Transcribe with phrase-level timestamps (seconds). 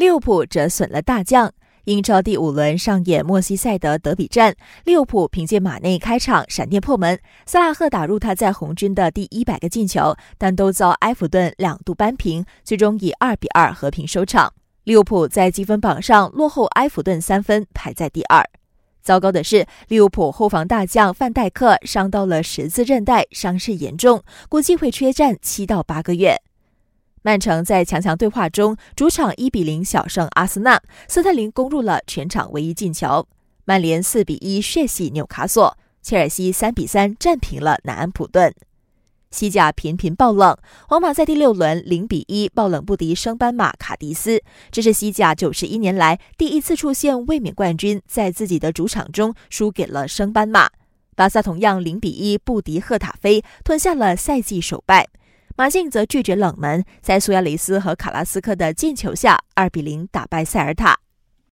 [0.00, 1.52] 利物浦折损了大将。
[1.84, 14.50] 英超第五轮上演莫西塞德德比战，利物浦凭借马内开场闪电破门，萨拉赫打入他在红军的第一百个进球，但都遭埃弗顿两度扳平，最终以二比二和平收场。
[14.84, 18.42] 利物浦在积分榜上落后埃弗顿三分，排在第二。
[19.02, 26.40] 糟糕的是，利物浦后防大将范戴克伤到了十字韧带，伤势严重，估计会缺战七到八个月。
[27.22, 33.26] 曼城在强强对话中，主场一比零小胜阿森纳，斯特林攻入了全场唯一进球。
[33.66, 38.54] 曼联四比一血洗纽卡索，切尔西三比三战平了南安普顿。
[39.30, 40.56] 西甲频频爆冷，
[40.88, 50.70] 皇马在第六轮零比一爆冷不敌升班马卡迪斯，这是西甲九十一年来第一次出现卫冕冠军在自己的主场中输给了升班马。
[51.14, 55.06] 巴萨同样零比一不敌赫塔菲，吞下了赛季首败。
[55.60, 60.98] 马竞则拒绝冷门，在苏亚雷斯和卡拉斯科的进球下，二比零打败塞尔塔。